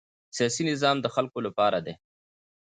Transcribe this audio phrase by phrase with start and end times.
[0.35, 1.93] سیاسي نظام د خلکو لپاره دی